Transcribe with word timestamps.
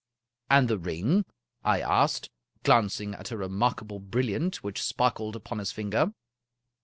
"And 0.49 0.67
the 0.67 0.79
ring?" 0.79 1.25
I 1.73 1.79
asked, 1.79 2.31
glancing 2.63 3.13
at 3.13 3.29
a 3.29 3.37
remarkable 3.37 3.99
bril 3.99 4.29
liant 4.29 4.55
which 4.63 4.81
sparkled 4.81 5.35
upon 5.35 5.59
his 5.59 5.71
finger. 5.71 6.13